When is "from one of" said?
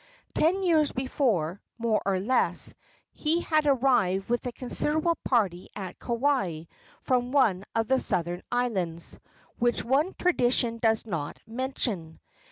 7.03-7.87